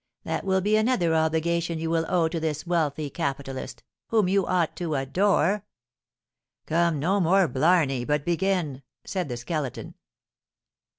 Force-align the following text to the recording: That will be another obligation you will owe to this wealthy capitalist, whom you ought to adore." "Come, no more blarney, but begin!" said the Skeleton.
That 0.23 0.43
will 0.45 0.61
be 0.61 0.75
another 0.75 1.13
obligation 1.13 1.77
you 1.77 1.91
will 1.91 2.07
owe 2.09 2.27
to 2.27 2.39
this 2.39 2.65
wealthy 2.65 3.11
capitalist, 3.11 3.83
whom 4.07 4.27
you 4.27 4.47
ought 4.47 4.75
to 4.77 4.95
adore." 4.95 5.63
"Come, 6.65 6.97
no 6.97 7.19
more 7.19 7.47
blarney, 7.47 8.03
but 8.03 8.25
begin!" 8.25 8.81
said 9.05 9.29
the 9.29 9.37
Skeleton. 9.37 9.93